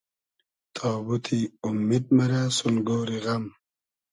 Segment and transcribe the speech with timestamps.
[0.75, 3.43] تابوتی اومید مئرۂ سون گۉری غئم